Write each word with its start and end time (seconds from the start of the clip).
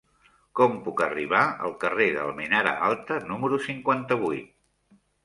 Com 0.59 0.77
puc 0.85 1.01
arribar 1.07 1.41
al 1.67 1.75
carrer 1.83 2.07
d'Almenara 2.15 2.71
Alta 2.87 3.19
número 3.33 3.61
cinquanta-vuit? 3.67 4.99